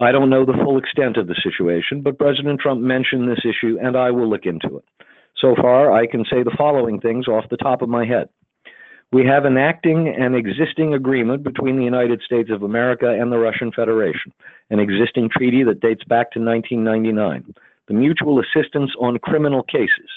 I 0.00 0.12
don't 0.12 0.30
know 0.30 0.44
the 0.44 0.60
full 0.64 0.78
extent 0.78 1.16
of 1.16 1.26
the 1.26 1.40
situation, 1.42 2.02
but 2.02 2.18
President 2.18 2.60
Trump 2.60 2.80
mentioned 2.80 3.28
this 3.28 3.44
issue 3.44 3.78
and 3.80 3.96
I 3.96 4.10
will 4.10 4.28
look 4.28 4.44
into 4.44 4.78
it. 4.78 4.84
So 5.36 5.54
far, 5.60 5.92
I 5.92 6.06
can 6.06 6.24
say 6.24 6.42
the 6.42 6.54
following 6.56 7.00
things 7.00 7.28
off 7.28 7.48
the 7.50 7.56
top 7.56 7.82
of 7.82 7.88
my 7.88 8.04
head. 8.04 8.28
We 9.12 9.26
have 9.26 9.44
an 9.44 9.58
existing 10.34 10.94
agreement 10.94 11.42
between 11.42 11.76
the 11.76 11.84
United 11.84 12.22
States 12.22 12.50
of 12.50 12.62
America 12.62 13.10
and 13.10 13.30
the 13.30 13.38
Russian 13.38 13.70
Federation, 13.70 14.32
an 14.70 14.80
existing 14.80 15.28
treaty 15.28 15.62
that 15.64 15.80
dates 15.80 16.04
back 16.04 16.32
to 16.32 16.40
1999, 16.40 17.54
the 17.88 17.94
Mutual 17.94 18.40
Assistance 18.40 18.90
on 18.98 19.18
Criminal 19.18 19.62
Cases. 19.64 20.08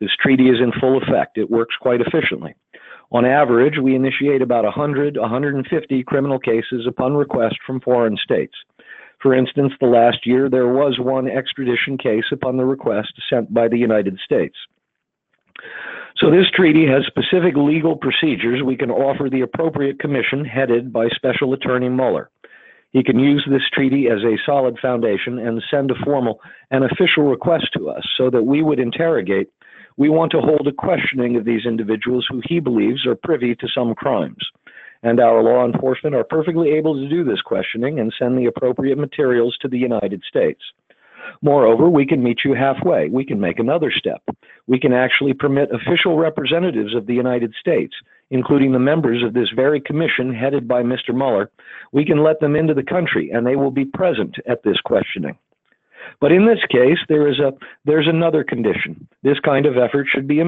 This 0.00 0.10
treaty 0.20 0.48
is 0.48 0.60
in 0.60 0.72
full 0.80 1.00
effect. 1.02 1.38
It 1.38 1.50
works 1.50 1.76
quite 1.80 2.00
efficiently. 2.00 2.54
On 3.12 3.24
average, 3.24 3.78
we 3.78 3.94
initiate 3.94 4.40
about 4.40 4.64
100, 4.64 5.16
150 5.16 6.02
criminal 6.04 6.38
cases 6.38 6.86
upon 6.86 7.16
request 7.16 7.56
from 7.66 7.80
foreign 7.80 8.16
states. 8.16 8.54
For 9.20 9.34
instance, 9.34 9.72
the 9.80 9.86
last 9.86 10.24
year 10.24 10.48
there 10.48 10.68
was 10.68 10.98
one 10.98 11.28
extradition 11.28 11.98
case 11.98 12.24
upon 12.32 12.56
the 12.56 12.64
request 12.64 13.12
sent 13.28 13.52
by 13.52 13.68
the 13.68 13.76
United 13.76 14.18
States. 14.24 14.56
So 16.16 16.30
this 16.30 16.50
treaty 16.54 16.86
has 16.86 17.06
specific 17.06 17.54
legal 17.56 17.96
procedures 17.96 18.62
we 18.62 18.76
can 18.76 18.90
offer 18.90 19.28
the 19.28 19.42
appropriate 19.42 19.98
commission 19.98 20.44
headed 20.44 20.92
by 20.92 21.08
Special 21.08 21.52
Attorney 21.52 21.88
Mueller. 21.88 22.30
He 22.92 23.04
can 23.04 23.18
use 23.18 23.46
this 23.48 23.68
treaty 23.72 24.08
as 24.08 24.22
a 24.24 24.38
solid 24.44 24.78
foundation 24.80 25.38
and 25.38 25.62
send 25.70 25.90
a 25.90 26.04
formal 26.04 26.40
and 26.70 26.84
official 26.84 27.24
request 27.24 27.68
to 27.76 27.88
us 27.90 28.02
so 28.16 28.30
that 28.30 28.42
we 28.42 28.62
would 28.62 28.80
interrogate 28.80 29.48
we 30.00 30.08
want 30.08 30.32
to 30.32 30.40
hold 30.40 30.66
a 30.66 30.72
questioning 30.72 31.36
of 31.36 31.44
these 31.44 31.66
individuals 31.66 32.26
who 32.30 32.40
he 32.48 32.58
believes 32.58 33.06
are 33.06 33.14
privy 33.14 33.54
to 33.54 33.68
some 33.68 33.94
crimes. 33.94 34.42
And 35.02 35.20
our 35.20 35.42
law 35.42 35.66
enforcement 35.66 36.14
are 36.14 36.24
perfectly 36.24 36.70
able 36.70 36.94
to 36.94 37.06
do 37.06 37.22
this 37.22 37.42
questioning 37.42 38.00
and 38.00 38.10
send 38.18 38.38
the 38.38 38.46
appropriate 38.46 38.96
materials 38.96 39.58
to 39.60 39.68
the 39.68 39.76
United 39.76 40.22
States. 40.26 40.62
Moreover, 41.42 41.90
we 41.90 42.06
can 42.06 42.22
meet 42.22 42.38
you 42.46 42.54
halfway. 42.54 43.10
We 43.10 43.26
can 43.26 43.38
make 43.38 43.58
another 43.58 43.92
step. 43.94 44.22
We 44.66 44.80
can 44.80 44.94
actually 44.94 45.34
permit 45.34 45.68
official 45.70 46.16
representatives 46.16 46.94
of 46.94 47.04
the 47.04 47.14
United 47.14 47.52
States, 47.60 47.92
including 48.30 48.72
the 48.72 48.78
members 48.78 49.22
of 49.22 49.34
this 49.34 49.50
very 49.54 49.82
commission 49.82 50.32
headed 50.32 50.66
by 50.66 50.82
Mr. 50.82 51.14
Mueller, 51.14 51.50
we 51.92 52.06
can 52.06 52.24
let 52.24 52.40
them 52.40 52.56
into 52.56 52.72
the 52.72 52.82
country 52.82 53.30
and 53.30 53.46
they 53.46 53.56
will 53.56 53.70
be 53.70 53.84
present 53.84 54.36
at 54.48 54.62
this 54.62 54.80
questioning. 54.80 55.36
But 56.20 56.32
in 56.32 56.46
this 56.46 56.60
case, 56.70 56.98
there 57.08 57.28
is 57.28 57.38
a 57.38 57.52
there's 57.84 58.08
another 58.08 58.44
condition. 58.44 59.08
This 59.22 59.40
kind 59.40 59.66
of 59.66 59.76
effort 59.76 60.06
should 60.12 60.28
be 60.28 60.40
a 60.40 60.44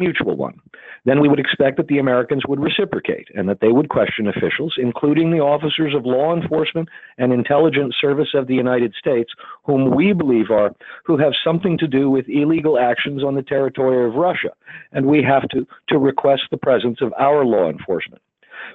mutual 0.00 0.36
one. 0.36 0.58
Then 1.04 1.20
we 1.20 1.28
would 1.28 1.38
expect 1.38 1.76
that 1.76 1.88
the 1.88 1.98
Americans 1.98 2.42
would 2.48 2.60
reciprocate 2.60 3.28
and 3.34 3.48
that 3.48 3.60
they 3.60 3.68
would 3.68 3.90
question 3.90 4.26
officials, 4.26 4.74
including 4.78 5.30
the 5.30 5.40
officers 5.40 5.94
of 5.94 6.06
law 6.06 6.34
enforcement 6.34 6.88
and 7.18 7.32
intelligence 7.32 7.94
service 8.00 8.30
of 8.34 8.46
the 8.46 8.54
United 8.54 8.94
States, 8.98 9.30
whom 9.64 9.94
we 9.94 10.12
believe 10.12 10.50
are 10.50 10.72
who 11.04 11.18
have 11.18 11.32
something 11.44 11.76
to 11.78 11.86
do 11.86 12.10
with 12.10 12.28
illegal 12.28 12.78
actions 12.78 13.22
on 13.22 13.34
the 13.34 13.42
territory 13.42 14.06
of 14.06 14.14
Russia, 14.14 14.50
and 14.92 15.06
we 15.06 15.22
have 15.22 15.48
to 15.50 15.66
to 15.88 15.98
request 15.98 16.42
the 16.50 16.56
presence 16.56 17.00
of 17.00 17.12
our 17.18 17.44
law 17.44 17.68
enforcement. 17.68 18.22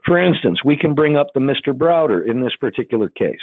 For 0.06 0.18
instance, 0.18 0.64
we 0.64 0.78
can 0.78 0.94
bring 0.94 1.16
up 1.16 1.28
the 1.34 1.40
Mr. 1.40 1.74
Browder 1.74 2.26
in 2.26 2.42
this 2.42 2.56
particular 2.56 3.10
case. 3.10 3.42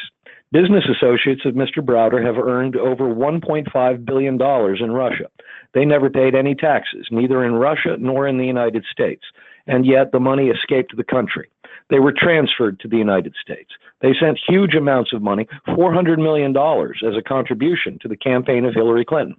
Business 0.53 0.85
associates 0.85 1.47
of 1.47 1.55
Mr. 1.55 1.79
Browder 1.79 2.25
have 2.25 2.37
earned 2.37 2.77
over 2.77 3.05
$1.5 3.05 4.05
billion 4.05 4.35
in 4.35 4.93
Russia. 4.93 5.25
They 5.73 5.87
never 5.87 6.11
paid 6.11 6.35
any 6.35 6.55
taxes, 6.55 7.07
neither 7.11 7.43
in 7.43 7.55
Russia 7.55 7.97
nor 7.99 8.29
in 8.29 8.37
the 8.37 8.47
United 8.47 8.85
States, 8.91 9.23
and 9.67 9.87
yet 9.87 10.13
the 10.13 10.21
money 10.21 10.49
escaped 10.49 10.95
the 10.95 11.05
country. 11.05 11.49
They 11.89 12.01
were 12.01 12.13
transferred 12.13 12.81
to 12.81 12.89
the 12.89 12.99
United 12.99 13.35
States. 13.41 13.71
They 14.03 14.13
sent 14.19 14.39
huge 14.47 14.75
amounts 14.75 15.13
of 15.13 15.23
money, 15.23 15.49
$400 15.69 16.19
million, 16.19 16.55
as 16.57 17.19
a 17.19 17.27
contribution 17.27 17.99
to 18.03 18.09
the 18.09 18.17
campaign 18.17 18.65
of 18.65 18.75
Hillary 18.75 19.05
Clinton. 19.05 19.37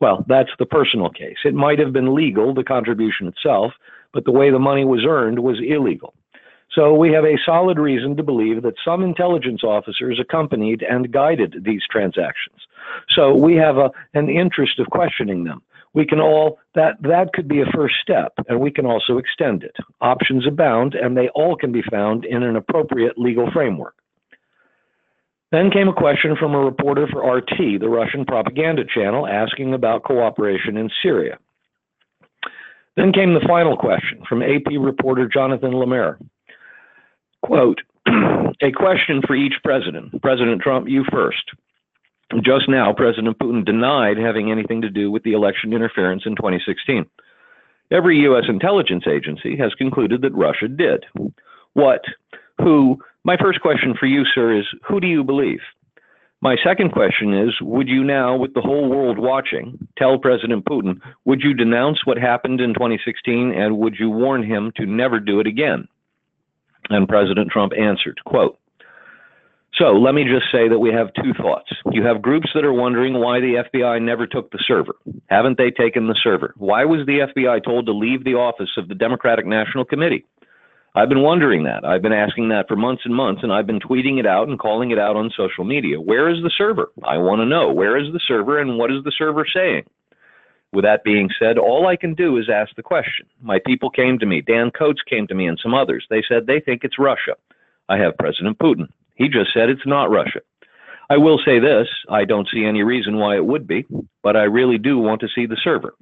Well, 0.00 0.24
that's 0.28 0.50
the 0.58 0.66
personal 0.66 1.10
case. 1.10 1.36
It 1.44 1.54
might 1.54 1.78
have 1.78 1.92
been 1.92 2.14
legal, 2.14 2.54
the 2.54 2.64
contribution 2.64 3.28
itself, 3.28 3.72
but 4.12 4.24
the 4.24 4.32
way 4.32 4.50
the 4.50 4.58
money 4.58 4.84
was 4.84 5.04
earned 5.06 5.38
was 5.40 5.58
illegal. 5.66 6.14
So 6.72 6.94
we 6.94 7.10
have 7.12 7.24
a 7.24 7.38
solid 7.44 7.78
reason 7.78 8.16
to 8.16 8.22
believe 8.22 8.62
that 8.62 8.74
some 8.84 9.02
intelligence 9.02 9.64
officers 9.64 10.20
accompanied 10.20 10.82
and 10.82 11.10
guided 11.10 11.64
these 11.64 11.82
transactions. 11.90 12.60
So 13.08 13.34
we 13.34 13.56
have 13.56 13.76
a, 13.76 13.90
an 14.14 14.28
interest 14.28 14.78
of 14.78 14.86
questioning 14.88 15.44
them. 15.44 15.62
We 15.92 16.06
can 16.06 16.20
all 16.20 16.60
that 16.76 17.02
that 17.02 17.32
could 17.32 17.48
be 17.48 17.60
a 17.60 17.66
first 17.74 17.96
step, 18.00 18.32
and 18.48 18.60
we 18.60 18.70
can 18.70 18.86
also 18.86 19.18
extend 19.18 19.64
it. 19.64 19.74
Options 20.00 20.46
abound, 20.46 20.94
and 20.94 21.16
they 21.16 21.28
all 21.30 21.56
can 21.56 21.72
be 21.72 21.82
found 21.90 22.24
in 22.24 22.44
an 22.44 22.54
appropriate 22.54 23.18
legal 23.18 23.50
framework. 23.50 23.94
Then 25.50 25.72
came 25.72 25.88
a 25.88 25.92
question 25.92 26.36
from 26.38 26.54
a 26.54 26.64
reporter 26.64 27.08
for 27.08 27.28
RT, 27.28 27.80
the 27.80 27.88
Russian 27.88 28.24
propaganda 28.24 28.84
channel, 28.84 29.26
asking 29.26 29.74
about 29.74 30.04
cooperation 30.04 30.76
in 30.76 30.90
Syria. 31.02 31.38
Then 32.96 33.12
came 33.12 33.34
the 33.34 33.46
final 33.48 33.76
question 33.76 34.22
from 34.28 34.42
AP 34.42 34.66
reporter 34.78 35.26
Jonathan 35.26 35.72
Lemire. 35.72 36.18
Quote, 37.42 37.80
a 38.06 38.72
question 38.72 39.22
for 39.26 39.34
each 39.34 39.54
president. 39.64 40.20
President 40.22 40.60
Trump, 40.60 40.88
you 40.88 41.04
first. 41.10 41.44
Just 42.44 42.68
now, 42.68 42.92
President 42.92 43.38
Putin 43.38 43.64
denied 43.64 44.16
having 44.16 44.50
anything 44.50 44.82
to 44.82 44.90
do 44.90 45.10
with 45.10 45.24
the 45.24 45.32
election 45.32 45.72
interference 45.72 46.22
in 46.26 46.36
2016. 46.36 47.04
Every 47.90 48.18
U.S. 48.20 48.44
intelligence 48.48 49.04
agency 49.08 49.56
has 49.56 49.74
concluded 49.74 50.22
that 50.22 50.32
Russia 50.32 50.68
did. 50.68 51.06
What? 51.72 52.02
Who? 52.58 52.98
My 53.24 53.36
first 53.36 53.60
question 53.60 53.94
for 53.98 54.06
you, 54.06 54.24
sir, 54.24 54.56
is 54.56 54.64
who 54.86 55.00
do 55.00 55.08
you 55.08 55.24
believe? 55.24 55.58
My 56.42 56.56
second 56.62 56.92
question 56.92 57.34
is 57.34 57.60
Would 57.60 57.88
you 57.88 58.04
now, 58.04 58.36
with 58.36 58.54
the 58.54 58.60
whole 58.60 58.88
world 58.88 59.18
watching, 59.18 59.88
tell 59.98 60.18
President 60.18 60.64
Putin, 60.64 61.00
would 61.24 61.42
you 61.42 61.52
denounce 61.52 62.06
what 62.06 62.16
happened 62.16 62.60
in 62.60 62.74
2016 62.74 63.52
and 63.52 63.78
would 63.78 63.96
you 63.98 64.08
warn 64.08 64.42
him 64.44 64.72
to 64.76 64.86
never 64.86 65.18
do 65.18 65.40
it 65.40 65.46
again? 65.46 65.88
And 66.90 67.08
President 67.08 67.50
Trump 67.50 67.72
answered, 67.78 68.18
quote, 68.24 68.58
so 69.74 69.92
let 69.92 70.14
me 70.14 70.24
just 70.24 70.46
say 70.52 70.68
that 70.68 70.78
we 70.78 70.92
have 70.92 71.14
two 71.14 71.32
thoughts. 71.32 71.70
You 71.92 72.04
have 72.04 72.20
groups 72.20 72.48
that 72.54 72.64
are 72.64 72.72
wondering 72.72 73.14
why 73.14 73.40
the 73.40 73.64
FBI 73.72 74.02
never 74.02 74.26
took 74.26 74.50
the 74.50 74.62
server. 74.66 74.94
Haven't 75.28 75.58
they 75.58 75.70
taken 75.70 76.08
the 76.08 76.18
server? 76.22 76.52
Why 76.56 76.84
was 76.84 77.06
the 77.06 77.20
FBI 77.34 77.64
told 77.64 77.86
to 77.86 77.92
leave 77.92 78.24
the 78.24 78.34
office 78.34 78.70
of 78.76 78.88
the 78.88 78.94
Democratic 78.94 79.46
National 79.46 79.84
Committee? 79.84 80.26
I've 80.94 81.08
been 81.08 81.22
wondering 81.22 81.62
that. 81.64 81.84
I've 81.84 82.02
been 82.02 82.12
asking 82.12 82.48
that 82.48 82.66
for 82.66 82.74
months 82.74 83.02
and 83.04 83.14
months, 83.14 83.42
and 83.44 83.52
I've 83.52 83.66
been 83.66 83.78
tweeting 83.78 84.18
it 84.18 84.26
out 84.26 84.48
and 84.48 84.58
calling 84.58 84.90
it 84.90 84.98
out 84.98 85.14
on 85.14 85.30
social 85.36 85.64
media. 85.64 86.00
Where 86.00 86.28
is 86.28 86.42
the 86.42 86.50
server? 86.58 86.90
I 87.04 87.18
want 87.18 87.40
to 87.40 87.46
know. 87.46 87.72
Where 87.72 87.96
is 87.96 88.12
the 88.12 88.20
server, 88.26 88.58
and 88.58 88.76
what 88.76 88.90
is 88.90 89.04
the 89.04 89.12
server 89.16 89.46
saying? 89.54 89.84
With 90.72 90.84
that 90.84 91.02
being 91.02 91.30
said, 91.38 91.58
all 91.58 91.86
I 91.88 91.96
can 91.96 92.14
do 92.14 92.36
is 92.38 92.48
ask 92.48 92.74
the 92.76 92.82
question. 92.82 93.26
My 93.42 93.58
people 93.58 93.90
came 93.90 94.18
to 94.18 94.26
me. 94.26 94.40
Dan 94.40 94.70
Coats 94.70 95.02
came 95.08 95.26
to 95.26 95.34
me, 95.34 95.46
and 95.46 95.58
some 95.60 95.74
others. 95.74 96.06
They 96.10 96.22
said 96.28 96.46
they 96.46 96.60
think 96.60 96.84
it's 96.84 96.98
Russia. 96.98 97.34
I 97.88 97.98
have 97.98 98.16
President 98.18 98.58
Putin. 98.58 98.88
He 99.16 99.28
just 99.28 99.52
said 99.52 99.68
it's 99.68 99.86
not 99.86 100.10
Russia. 100.10 100.40
I 101.10 101.16
will 101.16 101.40
say 101.44 101.58
this 101.58 101.88
I 102.08 102.24
don't 102.24 102.48
see 102.52 102.64
any 102.64 102.84
reason 102.84 103.16
why 103.16 103.36
it 103.36 103.44
would 103.44 103.66
be, 103.66 103.84
but 104.22 104.36
I 104.36 104.44
really 104.44 104.78
do 104.78 104.98
want 104.98 105.20
to 105.22 105.28
see 105.34 105.46
the 105.46 105.58
server 105.62 105.94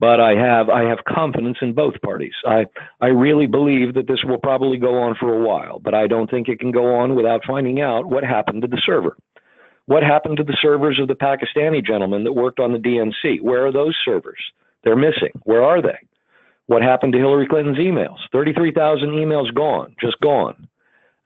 but 0.00 0.20
I 0.20 0.34
have 0.34 0.68
I 0.68 0.84
have 0.84 1.04
confidence 1.04 1.58
in 1.60 1.72
both 1.72 2.00
parties. 2.02 2.34
I 2.46 2.66
I 3.00 3.08
really 3.08 3.46
believe 3.46 3.94
that 3.94 4.06
this 4.06 4.22
will 4.24 4.38
probably 4.38 4.78
go 4.78 4.98
on 4.98 5.16
for 5.18 5.34
a 5.34 5.46
while, 5.46 5.78
but 5.80 5.94
I 5.94 6.06
don't 6.06 6.30
think 6.30 6.48
it 6.48 6.60
can 6.60 6.70
go 6.70 6.94
on 6.94 7.14
without 7.14 7.44
finding 7.46 7.80
out 7.80 8.06
what 8.06 8.24
happened 8.24 8.62
to 8.62 8.68
the 8.68 8.80
server. 8.84 9.16
What 9.88 10.02
happened 10.02 10.36
to 10.36 10.44
the 10.44 10.56
servers 10.60 10.98
of 11.00 11.08
the 11.08 11.14
Pakistani 11.14 11.82
gentleman 11.82 12.22
that 12.24 12.34
worked 12.34 12.60
on 12.60 12.74
the 12.74 12.78
DNC? 12.78 13.40
Where 13.40 13.64
are 13.64 13.72
those 13.72 13.96
servers? 14.04 14.38
They're 14.84 14.94
missing. 14.94 15.32
Where 15.44 15.64
are 15.64 15.80
they? 15.80 15.96
What 16.66 16.82
happened 16.82 17.14
to 17.14 17.18
Hillary 17.18 17.48
Clinton's 17.48 17.78
emails? 17.78 18.18
33,000 18.30 19.08
emails 19.08 19.52
gone, 19.54 19.96
just 19.98 20.20
gone. 20.20 20.68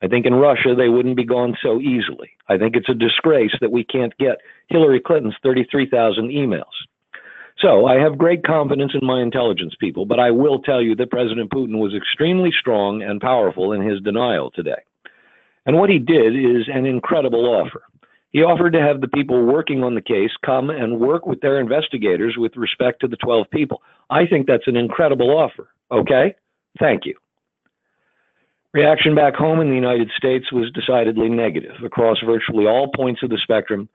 I 0.01 0.07
think 0.07 0.27
in 0.27 0.35
Russia 0.35 0.77
they 0.77 0.89
wouldn't 0.89 1.17
be 1.17 1.25
gone 1.25 1.57
so 1.61 1.81
easily. 1.81 2.31
I 2.49 2.57
think 2.57 2.77
it's 2.77 2.89
a 2.89 2.95
disgrace 2.95 3.51
that 3.61 3.73
we 3.73 3.83
can't 3.83 4.17
get 4.19 4.39
Hillary 4.69 5.01
Clinton's 5.01 5.35
33,000 5.43 6.29
emails. 6.29 6.63
So 7.59 7.87
I 7.87 7.97
have 7.97 8.17
great 8.17 8.45
confidence 8.45 8.93
in 8.95 9.05
my 9.05 9.23
intelligence 9.23 9.75
people, 9.81 10.07
but 10.07 10.21
I 10.21 10.31
will 10.31 10.61
tell 10.61 10.81
you 10.81 10.95
that 10.95 11.11
President 11.11 11.51
Putin 11.51 11.81
was 11.81 11.97
extremely 11.97 12.53
strong 12.61 13.03
and 13.03 13.21
powerful 13.21 13.73
in 13.73 13.83
his 13.83 14.01
denial 14.03 14.53
today. 14.53 14.83
And 15.67 15.79
what 15.79 15.91
he 15.91 15.99
did 15.99 16.37
is 16.37 16.69
an 16.73 16.87
incredible 16.87 17.45
offer. 17.47 17.83
He 18.33 18.43
offered 18.43 18.73
to 18.73 18.81
have 18.81 19.01
the 19.01 19.09
people 19.09 19.45
working 19.45 19.85
on 19.85 19.95
the 19.95 20.01
case 20.01 20.31
come 20.45 20.71
and 20.71 21.01
work 21.01 21.27
with 21.27 21.41
their 21.41 21.61
investigators 21.61 22.37
with 22.39 22.57
respect 22.57 23.01
to 23.01 23.09
the 23.09 23.17
12 23.17 23.47
people. 23.51 23.83
I 24.11 24.27
think 24.27 24.47
that's 24.47 24.67
an 24.67 24.77
incredible 24.77 25.31
offer. 25.31 25.69
Okay? 25.91 26.35
Thank 26.79 27.05
you. 27.05 27.15
Reaction 28.73 29.15
back 29.15 29.35
home 29.35 29.61
in 29.61 29.69
the 29.69 29.75
United 29.75 30.11
States 30.17 30.51
was 30.51 30.71
decidedly 30.73 31.29
negative 31.29 31.75
across 31.85 32.19
virtually 32.25 32.67
all 32.67 32.89
points 32.97 33.23
of 33.23 33.29
the 33.29 33.39
spectrum 33.43 33.89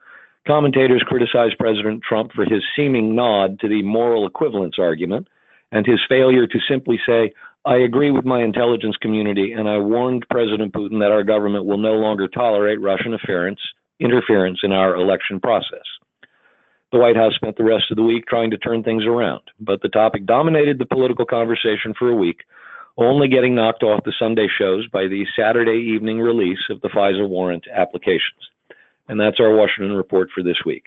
Commentators 0.47 1.03
criticized 1.05 1.57
President 1.59 2.01
Trump 2.07 2.31
for 2.31 2.45
his 2.45 2.63
seeming 2.73 3.13
nod 3.13 3.59
to 3.59 3.67
the 3.67 3.83
moral 3.83 4.25
equivalence 4.25 4.75
argument 4.79 5.27
and 5.73 5.85
his 5.85 5.99
failure 6.07 6.47
to 6.47 6.59
simply 6.69 6.97
say, 7.05 7.33
I 7.65 7.75
agree 7.75 8.11
with 8.11 8.23
my 8.23 8.41
intelligence 8.41 8.95
community, 9.01 9.51
and 9.51 9.67
I 9.67 9.77
warned 9.77 10.25
President 10.29 10.73
Putin 10.73 11.01
that 11.01 11.11
our 11.11 11.23
government 11.23 11.65
will 11.65 11.77
no 11.77 11.95
longer 11.95 12.29
tolerate 12.29 12.79
Russian 12.79 13.07
interference, 13.07 13.59
interference 13.99 14.59
in 14.63 14.71
our 14.71 14.95
election 14.95 15.39
process. 15.39 15.85
The 16.91 16.99
White 16.99 17.17
House 17.17 17.35
spent 17.35 17.57
the 17.57 17.63
rest 17.63 17.91
of 17.91 17.97
the 17.97 18.03
week 18.03 18.25
trying 18.27 18.51
to 18.51 18.57
turn 18.57 18.81
things 18.81 19.05
around, 19.05 19.41
but 19.59 19.81
the 19.81 19.89
topic 19.89 20.25
dominated 20.25 20.79
the 20.79 20.85
political 20.85 21.25
conversation 21.25 21.93
for 21.97 22.09
a 22.09 22.15
week, 22.15 22.41
only 22.97 23.27
getting 23.27 23.55
knocked 23.55 23.83
off 23.83 24.03
the 24.05 24.13
Sunday 24.17 24.47
shows 24.57 24.87
by 24.87 25.07
the 25.07 25.25
Saturday 25.37 25.77
evening 25.77 26.19
release 26.19 26.59
of 26.69 26.79
the 26.81 26.87
FISA 26.89 27.27
warrant 27.27 27.65
applications. 27.73 28.39
And 29.09 29.19
that's 29.19 29.39
our 29.39 29.53
Washington 29.55 29.95
report 29.95 30.29
for 30.33 30.43
this 30.43 30.57
week. 30.65 30.85